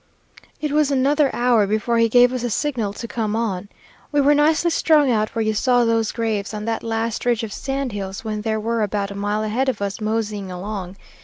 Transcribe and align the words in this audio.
It 0.59 0.71
was 0.71 0.89
another 0.89 1.29
hour 1.31 1.67
before 1.67 1.99
he 1.99 2.09
gave 2.09 2.33
us 2.33 2.41
the 2.41 2.49
signal 2.49 2.91
to 2.93 3.07
come 3.07 3.35
on. 3.35 3.69
We 4.11 4.19
were 4.19 4.33
nicely 4.33 4.71
strung 4.71 5.11
out 5.11 5.35
where 5.35 5.43
you 5.45 5.53
saw 5.53 5.85
those 5.85 6.11
graves 6.11 6.55
on 6.55 6.65
that 6.65 6.81
last 6.81 7.23
ridge 7.23 7.43
of 7.43 7.53
sand 7.53 7.91
hills, 7.91 8.23
when 8.25 8.41
there 8.41 8.55
they 8.59 8.65
were 8.65 8.81
about 8.81 9.11
a 9.11 9.15
mile 9.15 9.43
ahead 9.43 9.69
of 9.69 9.79
us, 9.79 10.01
moseying 10.01 10.49
along. 10.51 10.97